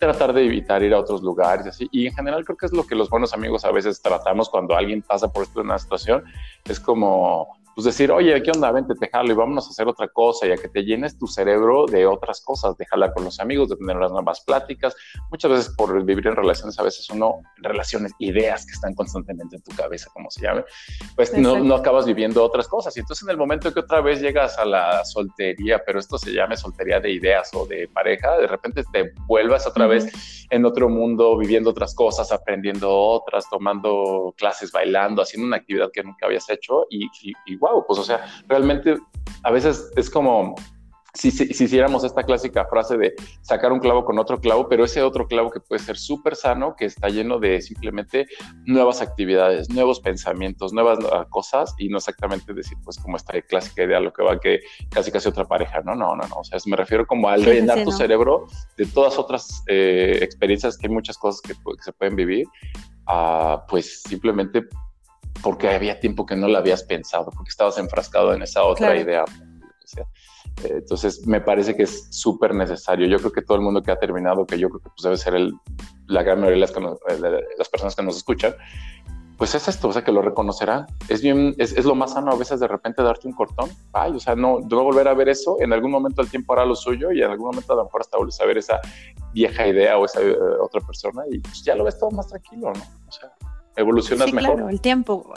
[0.00, 1.88] tratar de evitar ir a otros lugares y así.
[1.92, 4.74] Y en general creo que es lo que los buenos amigos a veces tratamos cuando
[4.74, 6.24] alguien pasa por una situación.
[6.64, 8.70] Es como, pues decir, oye, ¿qué onda?
[8.72, 11.26] Vente, te jalo y vámonos a hacer otra cosa y a que te llenes tu
[11.26, 14.94] cerebro de otras cosas, de jalar con los amigos, de tener las nuevas pláticas.
[15.30, 19.62] Muchas veces por vivir en relaciones, a veces uno, relaciones, ideas que están constantemente en
[19.62, 20.62] tu cabeza, como se llame,
[21.16, 22.94] pues no, no, acabas viviendo otras cosas.
[22.98, 26.34] Y entonces en el momento que otra vez llegas a la soltería, pero esto se
[26.34, 30.88] llame soltería de ideas o de pareja, de repente te vuelvas otra vez en otro
[30.88, 36.48] mundo, viviendo otras cosas, aprendiendo otras, tomando clases, bailando, haciendo una actividad que nunca habías
[36.50, 37.08] hecho y,
[37.46, 38.98] y, wow, pues o sea, realmente
[39.44, 40.54] a veces es como
[41.14, 45.02] si, si, hiciéramos esta clásica frase de sacar un clavo con otro clavo, pero ese
[45.02, 48.26] otro clavo que puede ser súper sano, que está lleno de simplemente
[48.66, 53.84] nuevas actividades, nuevos pensamientos, nuevas uh, cosas, y no exactamente decir, pues, como esta clásica
[53.84, 56.58] idea, lo que va que casi casi otra pareja, no, no, no, no, o sea,
[56.66, 58.46] me refiero como al rellenar tu cerebro
[58.76, 62.46] de todas otras eh, experiencias, que hay muchas cosas que, que se pueden vivir,
[63.08, 64.64] uh, pues simplemente
[65.42, 69.24] porque había tiempo que no la habías pensado, porque estabas enfrascado en esa otra idea.
[70.64, 73.06] Entonces, me parece que es súper necesario.
[73.06, 75.16] Yo creo que todo el mundo que ha terminado, que yo creo que pues, debe
[75.16, 75.54] ser el,
[76.06, 78.54] la gran mayoría de las, eh, las, personas que nos escuchan,
[79.38, 80.86] pues es esto, o sea, que lo reconocerán.
[81.08, 83.70] Es bien, es, es, lo más sano a veces de repente darte un cortón.
[83.92, 85.56] Ay, o sea, no, no volver a ver eso.
[85.60, 88.02] En algún momento el tiempo hará lo suyo y en algún momento a lo mejor
[88.02, 88.80] hasta vuelves a ver esa
[89.32, 92.70] vieja idea o esa eh, otra persona y pues, ya lo ves todo más tranquilo,
[92.74, 92.82] ¿no?
[93.08, 93.32] O sea,
[93.76, 94.56] evolucionas sí, mejor.
[94.56, 95.32] Claro, el tiempo.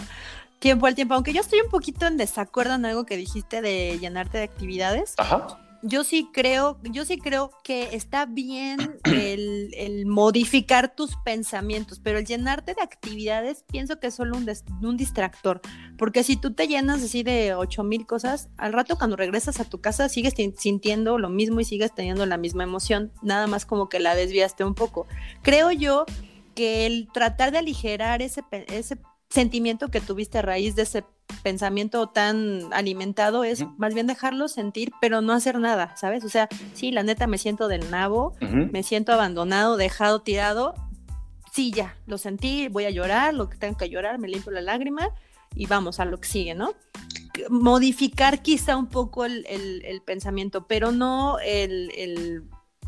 [0.63, 1.13] Tiempo al tiempo.
[1.13, 5.13] Aunque yo estoy un poquito en desacuerdo en algo que dijiste de llenarte de actividades.
[5.17, 5.59] Ajá.
[5.81, 12.19] Yo sí creo, yo sí creo que está bien el, el modificar tus pensamientos, pero
[12.19, 14.49] el llenarte de actividades pienso que es solo un,
[14.81, 15.59] un distractor.
[15.97, 19.65] Porque si tú te llenas así de ocho mil cosas, al rato cuando regresas a
[19.65, 23.89] tu casa sigues sintiendo lo mismo y sigues teniendo la misma emoción, nada más como
[23.89, 25.07] que la desviaste un poco.
[25.41, 26.05] Creo yo
[26.55, 28.97] que el tratar de aligerar ese, ese
[29.33, 31.03] sentimiento que tuviste a raíz de ese
[31.41, 36.23] pensamiento tan alimentado es más bien dejarlo sentir, pero no hacer nada, ¿sabes?
[36.23, 40.75] O sea, sí, la neta me siento del nabo, me siento abandonado, dejado, tirado.
[41.51, 44.61] Sí, ya, lo sentí, voy a llorar, lo que tengo que llorar, me limpio la
[44.61, 45.09] lágrima
[45.55, 46.75] y vamos a lo que sigue, ¿no?
[47.49, 52.43] Modificar quizá un poco el, el pensamiento, pero no el el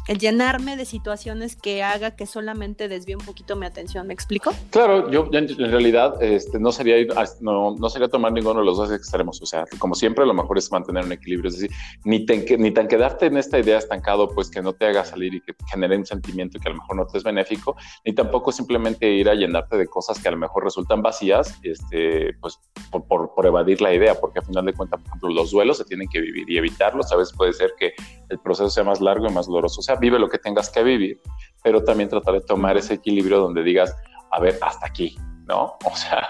[0.08, 4.08] llenarme de situaciones que haga que solamente desvíe un poquito mi atención.
[4.08, 4.52] ¿Me explico?
[4.70, 6.96] Claro, yo en realidad este, no, sería
[7.42, 9.42] no, no, sería tomar ninguno de los dos extremos.
[9.42, 11.50] O sea, como siempre, lo mejor es mantener un equilibrio.
[11.50, 12.26] Es decir, ni,
[12.58, 15.54] ni tan quedarte en esta idea estancado, pues que no te haga salir y que
[15.54, 19.10] te genere un sentimiento que a lo mejor no te es benéfico, ni tampoco simplemente
[19.12, 22.60] ir a llenarte de cosas que a lo mejor resultan vacías, este, pues
[22.92, 25.78] por, por, por evadir la idea, porque a final de cuentas, por ejemplo, los duelos
[25.78, 27.12] se tienen que vivir y evitarlos.
[27.12, 27.94] A veces puede ser que
[28.30, 29.82] el proceso sea más largo y más doloroso.
[29.86, 31.22] Sea, vive lo que tengas que vivir,
[31.64, 33.96] pero también tratar de tomar ese equilibrio donde digas,
[34.32, 35.78] a ver, hasta aquí, ¿no?
[35.86, 36.28] O sea,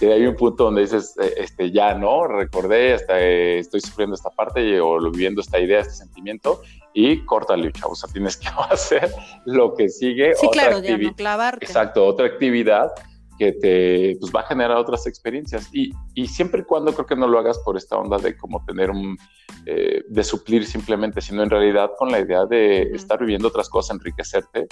[0.00, 2.26] que hay un punto donde dices, eh, este, ya, ¿no?
[2.26, 6.60] Recordé, hasta, eh, estoy sufriendo esta parte o viviendo esta idea, este sentimiento,
[6.92, 7.92] y córtale, chavo.
[7.92, 9.12] O sea, tienes que hacer
[9.44, 10.34] lo que sigue.
[10.34, 11.64] Sí, claro, ya no clavarte.
[11.64, 12.92] Exacto, otra actividad
[13.38, 15.68] que te pues, va a generar otras experiencias.
[15.72, 18.64] Y, y, siempre y cuando creo que no lo hagas por esta onda de como
[18.64, 19.16] tener un,
[19.66, 23.96] eh, de suplir simplemente, sino en realidad con la idea de estar viviendo otras cosas,
[23.96, 24.66] enriquecerte,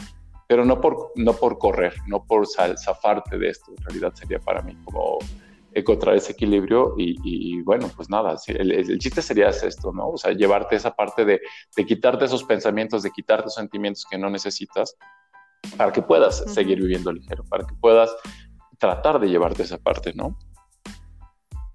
[0.48, 3.72] pero no por, no por correr, no por zafarte de esto.
[3.76, 5.18] En realidad sería para mí como
[5.72, 10.10] encontrar ese equilibrio y, y bueno, pues nada, el, el, chiste sería esto, ¿no?
[10.10, 11.40] O sea, llevarte esa parte de,
[11.76, 14.96] de quitarte esos pensamientos, de quitarte esos sentimientos que no necesitas
[15.76, 18.14] para que puedas seguir viviendo ligero, para que puedas
[18.78, 20.38] tratar de llevarte esa parte, ¿no?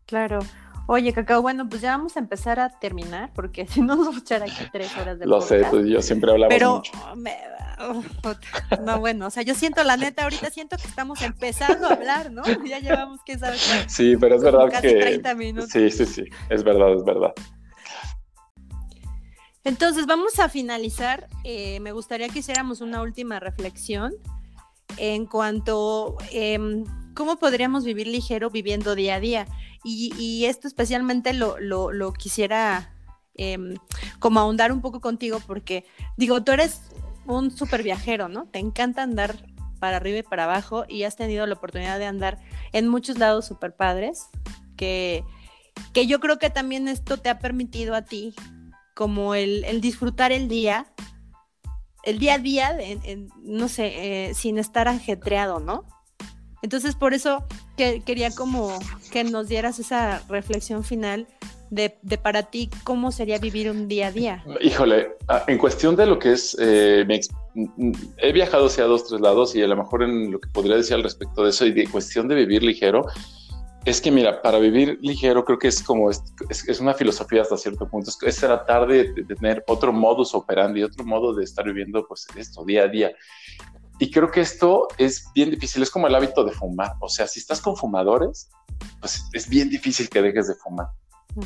[0.05, 0.39] Claro.
[0.88, 4.21] Oye, Cacao, bueno, pues ya vamos a empezar a terminar, porque si no nos vamos
[4.21, 6.91] a echar aquí tres horas de Lo sé, pues yo siempre hablaba Pero, mucho.
[8.83, 12.31] no, bueno, o sea, yo siento, la neta, ahorita siento que estamos empezando a hablar,
[12.31, 12.41] ¿no?
[12.67, 13.57] Ya llevamos, quién sabe
[13.88, 14.95] Sí, pero es verdad casi que...
[14.95, 15.69] 30 minutos.
[15.69, 17.33] Sí, sí, sí, es verdad, es verdad.
[19.63, 21.27] Entonces, vamos a finalizar.
[21.43, 24.13] Eh, me gustaría que hiciéramos una última reflexión
[24.99, 26.83] en cuanto eh,
[27.13, 29.47] cómo podríamos vivir ligero viviendo día a día.
[29.83, 32.93] Y, esto especialmente lo, lo, quisiera
[33.35, 33.57] eh,
[34.19, 35.85] como ahondar un poco contigo porque
[36.17, 36.81] digo, tú eres
[37.25, 38.45] un súper viajero, ¿no?
[38.47, 39.38] Te encanta andar
[39.79, 42.39] para arriba y para abajo y has tenido la oportunidad de andar
[42.73, 44.27] en muchos lados súper padres
[44.75, 45.23] que,
[45.93, 48.35] que yo creo que también esto te ha permitido a ti
[48.95, 50.88] como el disfrutar el día
[52.03, 52.77] el día a día,
[53.43, 55.85] no sé, eh, sin estar ajetreado, ¿no?
[56.62, 57.45] Entonces, por eso
[57.77, 58.77] que, quería como
[59.12, 61.27] que nos dieras esa reflexión final
[61.69, 61.89] de,
[62.21, 64.43] para ti, cómo sería vivir un día a día.
[64.62, 67.19] Híjole, ah, en cuestión de lo que es, eh, mi
[68.17, 70.95] he viajado hacia dos, tres lados y a lo mejor en lo que podría decir
[70.95, 73.05] al respecto de eso y de cuestión de vivir ligero,
[73.86, 77.58] Es que mira, para vivir ligero creo que es como, es, es una filosofía hasta
[77.58, 82.06] cierto punto, es, tratar de, de, tener otro modus operandi, otro modo de estar viviendo
[82.08, 83.12] pues esto día a día.
[83.98, 87.28] Y creo que esto es bien difícil, es como el hábito de fumar, o sea,
[87.28, 88.50] si estás con fumadores,
[89.00, 90.88] pues es bien difícil que dejes de fumar.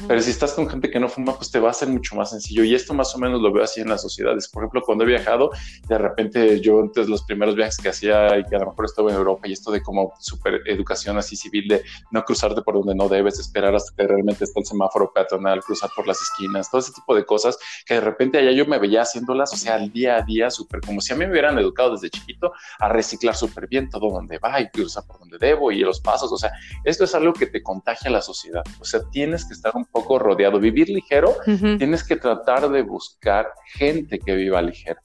[0.07, 2.29] Pero si estás con gente que no fuma, pues te va a ser mucho más
[2.29, 2.63] sencillo.
[2.63, 4.47] Y esto más o menos lo veo así en las sociedades.
[4.47, 5.51] Por ejemplo, cuando he viajado,
[5.87, 9.11] de repente yo antes los primeros viajes que hacía y que a lo mejor estaba
[9.11, 12.95] en Europa y esto de como super educación así civil de no cruzarte por donde
[12.95, 16.79] no debes, esperar hasta que realmente está el semáforo peatonal, cruzar por las esquinas, todo
[16.79, 19.91] ese tipo de cosas que de repente allá yo me veía haciéndolas, o sea, al
[19.91, 23.35] día a día, súper como si a mí me hubieran educado desde chiquito a reciclar
[23.35, 26.31] súper bien todo donde va y cruzar por donde debo y los pasos.
[26.31, 26.51] O sea,
[26.83, 28.63] esto es algo que te contagia la sociedad.
[28.79, 30.59] O sea, tienes que estar un poco rodeado.
[30.59, 31.35] Vivir ligero,
[31.77, 34.99] tienes que tratar de buscar gente que viva ligero.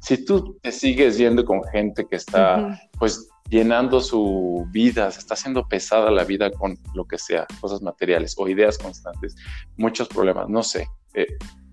[0.00, 5.34] Si tú te sigues yendo con gente que está, pues, llenando su vida, se está
[5.34, 9.36] haciendo pesada la vida con lo que sea, cosas materiales o ideas constantes,
[9.76, 10.88] muchos problemas, no sé.
[11.14, 11.26] Eh,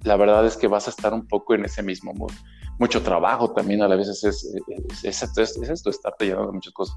[0.03, 2.31] la verdad es que vas a estar un poco en ese mismo mood.
[2.77, 4.43] Mucho trabajo también a la vez es, es,
[5.03, 6.95] es, es esto, estarte llenando de muchas cosas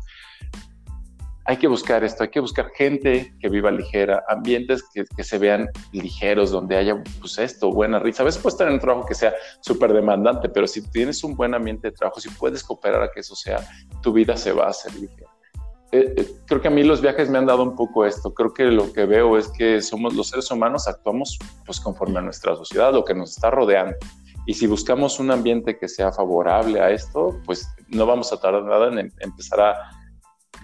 [1.45, 5.69] hay que buscar esto, hay que buscar gente que viva ligera, ambientes que, se vean
[5.93, 8.23] ligeros, donde haya, pues esto, buena risa.
[8.23, 11.35] A veces puedes estar en un trabajo que sea súper demandante, pero si tienes un
[11.35, 13.59] buen ambiente de trabajo, si puedes cooperar a que eso sea,
[14.03, 15.31] tu vida se va a hacer ligera.
[15.91, 18.33] Eh, eh, creo que a mí los viajes me han dado un poco esto.
[18.33, 22.23] Creo que lo que veo es que somos los seres humanos, actuamos pues conforme a
[22.23, 23.97] nuestra sociedad, lo que nos está rodeando.
[24.47, 28.65] Y si buscamos un ambiente que sea favorable a esto, pues no vamos a tardar
[28.65, 30.02] nada en em, empezar a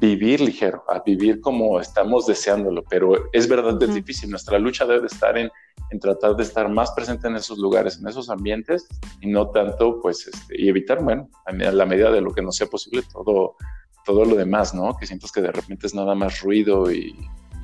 [0.01, 4.31] vivir ligero, a vivir como estamos deseándolo, pero es verdad, es difícil.
[4.31, 5.51] Nuestra lucha debe estar en,
[5.91, 8.87] en, tratar de estar más presente en esos lugares, en esos ambientes
[9.21, 12.53] y no tanto, pues, este, y evitar, bueno, a la medida de lo que no
[12.53, 13.57] sea posible, todo,
[14.05, 14.97] todo lo demás, ¿no?
[14.97, 17.17] Que sientas que de repente es nada más ruido y,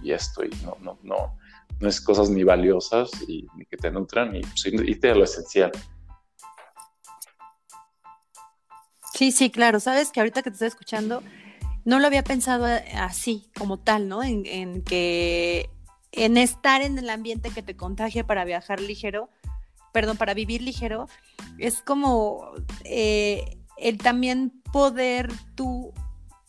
[0.02, 1.38] y esto, y no, no, no,
[1.80, 5.24] no es cosas ni valiosas y ni que te nutran y, pues, y te lo
[5.24, 5.72] esencial.
[9.14, 9.78] Sí, sí, claro.
[9.78, 11.22] Sabes que ahorita que te estoy escuchando,
[11.84, 14.22] no lo había pensado eh, así, como tal, ¿no?
[14.22, 15.70] En, que
[16.12, 19.28] en estar en el ambiente que te contagia para viajar ligero,
[19.92, 21.08] perdón, para vivir ligero,
[21.58, 22.52] es como
[22.84, 25.92] eh, el también poder tú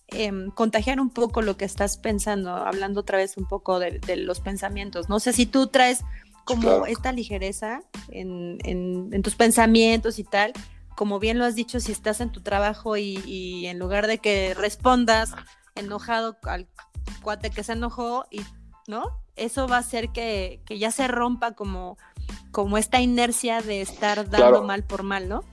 [0.08, 4.40] em, contagiar un poco lo que estás pensando, hablando otra vez un poco de, los
[4.40, 5.10] pensamientos.
[5.10, 6.04] No sé si tú traes
[6.46, 10.54] como esta ligereza en, en, tus pensamientos y tal,
[10.96, 14.54] como bien lo has dicho, si estás en tu trabajo y, en lugar de que
[14.54, 15.34] respondas
[15.76, 16.68] enojado al
[17.22, 18.42] cuate que se enojó, y,
[18.88, 19.04] ¿no?
[19.36, 21.98] Eso va a hacer que, ya se rompa como,
[22.52, 25.44] como esta inercia de estar dando mal por mal, ¿no?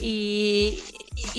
[0.00, 0.82] Y,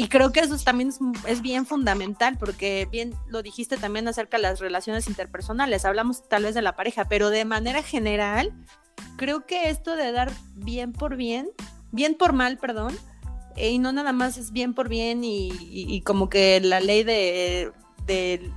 [0.09, 0.91] creo que eso también
[1.27, 6.43] es, bien fundamental, porque bien lo dijiste también acerca de las relaciones interpersonales, hablamos tal
[6.43, 8.51] vez de la pareja, pero de manera general,
[9.17, 11.49] creo que esto de dar bien por bien,
[11.91, 12.97] bien por mal, perdón,
[13.55, 17.71] y no nada más es bien por bien y, como que la ley de,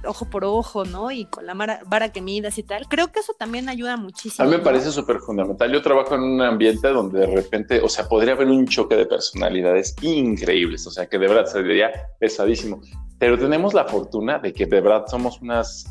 [0.07, 1.11] ojo por ojo, ¿no?
[1.11, 1.55] Y con la
[1.87, 2.89] vara que midas y tal.
[2.89, 4.47] Creo que eso también ayuda muchísimo.
[4.47, 5.71] A mí me parece súper fundamental.
[5.73, 9.07] Yo trabajo en un ambiente donde de repente, o sea, podría haber un choque de
[9.07, 12.81] personalidades increíbles, o sea, que de verdad sería pesadísimo.
[13.19, 15.87] Pero tenemos la fortuna de que de verdad somos unas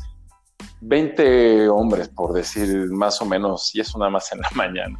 [0.80, 4.98] 20 hombres, por decir más o menos, y eso nada más en la mañana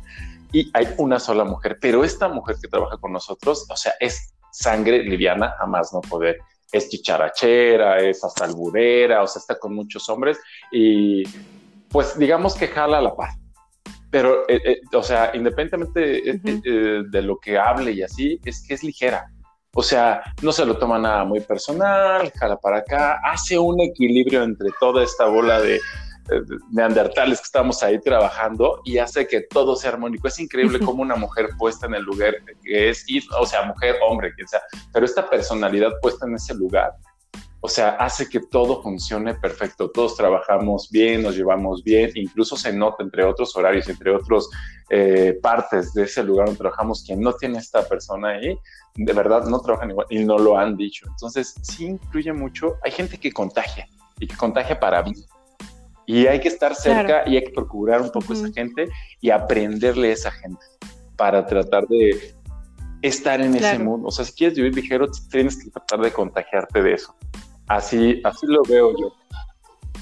[0.52, 4.34] y hay una sola mujer, pero esta mujer que trabaja con nosotros, o sea, es
[4.52, 6.38] sangre liviana a más no poder.
[6.70, 10.38] Es chicharachera, es hasta alburera, o sea, está con muchos hombres
[10.70, 11.24] y
[11.88, 13.36] pues digamos que jala la paz.
[14.10, 18.74] Pero, eh, eh, o sea, independientemente eh, de lo que hable y así, es que
[18.74, 19.26] es ligera.
[19.74, 24.42] O sea, no se lo toma nada muy personal, jala para acá, hace un equilibrio
[24.42, 25.80] entre toda esta bola de,
[26.70, 30.28] neandertales que estamos ahí trabajando y hace que todo sea armónico.
[30.28, 33.04] Es increíble cómo una mujer puesta en el lugar que es,
[33.38, 36.92] o sea, mujer, hombre, quien sea, pero esta personalidad puesta en ese lugar,
[37.64, 39.88] o sea, hace que todo funcione perfecto.
[39.88, 44.50] Todos trabajamos bien, nos llevamos bien, incluso se nota entre otros horarios, entre otros
[44.90, 48.58] eh, partes de ese lugar donde trabajamos, quien no tiene esta persona ahí,
[48.96, 51.06] de verdad no trabajan igual y no lo han dicho.
[51.08, 52.78] Entonces, sí influye mucho.
[52.82, 55.16] Hay gente que contagia y que contagia para bien
[56.06, 58.88] y hay que estar cerca y hay que procurar un poco esa gente
[59.20, 60.64] y aprenderle a esa gente
[61.16, 62.34] para tratar de
[63.02, 64.08] estar en ese mundo.
[64.08, 67.14] O sea, si quieres vivir ligero, tienes que tratar de contagiarte de eso.
[67.66, 69.12] Así, así lo veo yo.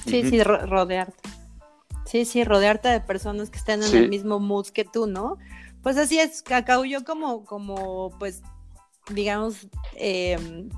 [0.05, 1.29] Sí, sí, rodearte.
[2.05, 5.37] Sí, sí, rodearte de personas que estén en el mismo mood que tú, ¿no?
[5.81, 8.41] Pues así es, Cacao, yo como, como, pues,
[9.13, 10.69] digamos, em,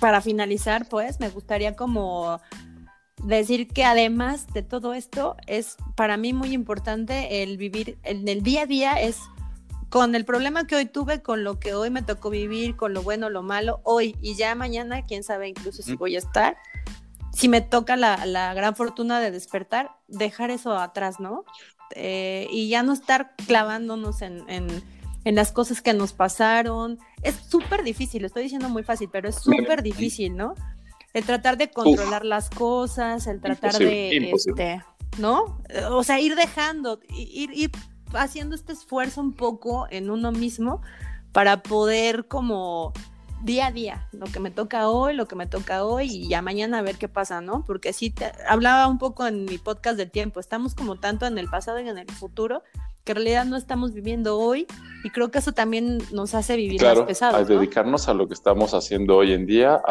[0.00, 2.40] para finalizar, pues, me gustaría como
[3.24, 8.42] decir que además de todo esto, es para mí muy importante el vivir en el
[8.42, 9.18] día a día, es
[9.88, 13.02] con el problema que hoy tuve, con lo que hoy me tocó vivir, con lo
[13.02, 16.56] bueno, lo malo, hoy y ya mañana, quién sabe incluso si voy a estar,
[17.32, 21.44] si me toca la, gran fortuna de despertar, dejar eso atrás, ¿no?
[21.94, 24.44] Eh, y ya no estar clavándonos en,
[25.24, 26.98] en las cosas que nos pasaron.
[27.22, 30.54] Es súper difícil, lo estoy diciendo muy fácil, pero es súper difícil, ¿no?
[31.14, 34.84] El tratar de controlar las cosas, el tratar de, este,
[35.18, 35.62] ¿no?
[35.90, 37.70] O sea, ir dejando, ir, ir
[38.12, 40.82] haciendo este esfuerzo un poco en uno mismo
[41.32, 42.92] para poder como
[43.42, 46.42] día a día, lo que me toca hoy, lo que me toca hoy y ya
[46.42, 47.64] mañana a ver qué pasa, ¿no?
[47.64, 51.38] Porque sí, te, hablaba un poco en mi podcast del tiempo, estamos como tanto en
[51.38, 52.62] el pasado y en el futuro
[53.04, 54.66] que en realidad no estamos viviendo hoy
[55.04, 57.36] y creo que eso también nos hace vivir más pesado.
[57.36, 59.82] A dedicarnos a lo que estamos haciendo hoy en día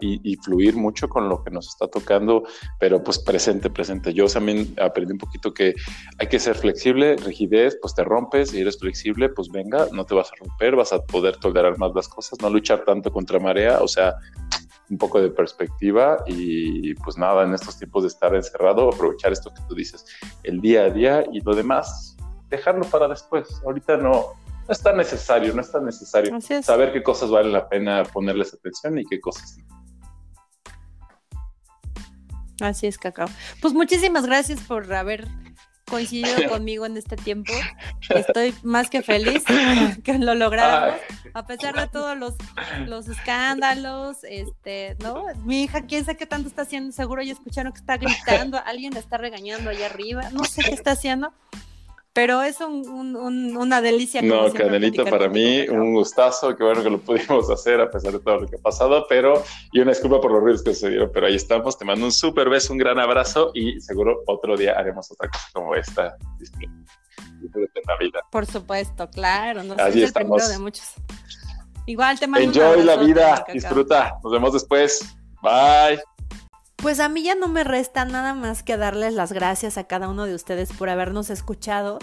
[0.00, 2.44] y, fluir mucho con lo que nos está tocando,
[2.80, 4.14] pero pues presente, presente.
[4.14, 5.74] Yo también aprendí un poquito que
[6.18, 10.14] hay que ser flexible, rigidez, pues te rompes, y eres flexible, pues venga, no te
[10.14, 13.80] vas a romper, vas a poder tolerar más las cosas, no luchar tanto contra marea,
[13.82, 14.14] o sea,
[14.88, 19.52] un poco de perspectiva y pues nada, en estos tiempos de estar encerrado, aprovechar esto
[19.52, 20.06] que tú dices,
[20.44, 22.16] el día a día y lo demás,
[22.48, 23.48] dejarlo para después.
[23.64, 27.68] Ahorita no, no es tan necesario, no es tan necesario saber qué cosas vale la
[27.68, 29.78] pena ponerles atención y qué cosas no.
[32.60, 33.28] Así es, Cacao.
[33.60, 35.28] Pues muchísimas gracias por haber
[35.88, 37.52] coincidido conmigo en este tiempo.
[38.10, 39.44] Estoy más que feliz
[40.04, 40.94] que lo logramos,
[41.34, 42.34] a pesar de todos los,
[42.86, 45.24] los escándalos, este, ¿no?
[45.44, 48.92] Mi hija, quién sabe qué tanto está haciendo, seguro ya escucharon que está gritando, alguien
[48.92, 51.32] la está regañando allá arriba, no sé qué está haciendo,
[52.18, 53.14] pero es un,
[53.56, 54.20] una delicia.
[54.22, 58.18] No, Canelita, para mí un gustazo, qué bueno que lo pudimos hacer a pesar de
[58.18, 61.12] todo lo que ha pasado, pero y una disculpa por los ruidos que se dieron,
[61.14, 64.72] pero ahí estamos, te mando un súper beso, un gran abrazo y seguro otro día
[64.72, 66.16] haremos otra cosa como esta.
[67.40, 68.20] Disfruten la vida.
[68.32, 70.94] Por supuesto, claro, no Así es el primero de muchos.
[71.86, 75.14] Igual te mando Enjoy la vida, disfruta, nos vemos después.
[75.40, 76.02] Bye.
[76.80, 80.08] Pues a mí ya no me resta nada más que darles las gracias a cada
[80.08, 81.98] uno de ustedes por habernos escuchado,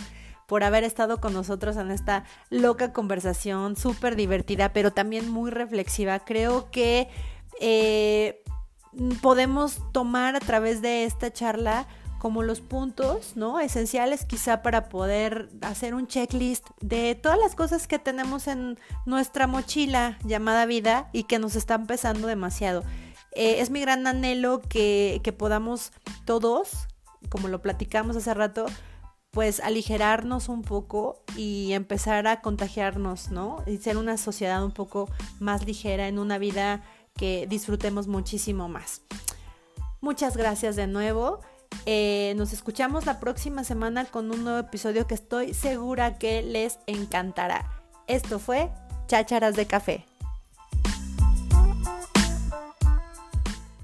[0.48, 6.20] por haber estado con nosotros en esta loca conversación, súper divertida, pero también muy reflexiva.
[6.20, 7.08] Creo que
[7.62, 8.44] eh,
[9.22, 11.88] podemos tomar a través de esta charla
[12.20, 13.62] como los puntos, ¿no?
[13.62, 19.48] Esenciales quizá para poder hacer un checklist de todas las cosas que tenemos en nuestra
[19.48, 22.84] mochila llamada vida y que nos están pesando demasiado.
[23.36, 25.92] Eh, es mi gran anhelo que, podamos
[26.26, 26.88] todos,
[27.30, 28.66] como lo platicamos hace rato,
[29.32, 33.62] pues aligerarnos un poco y empezar a contagiarnos, ¿no?
[33.68, 35.10] Y ser una sociedad un poco
[35.40, 36.82] más ligera en una vida
[37.18, 39.02] que disfrutemos muchísimo más.
[40.00, 41.42] Muchas gracias de nuevo.
[41.86, 46.80] Eh, nos escuchamos la próxima semana con un nuevo episodio que estoy segura que les
[46.88, 47.70] encantará.
[48.08, 48.72] Esto fue
[49.08, 50.06] Chácharas de Café.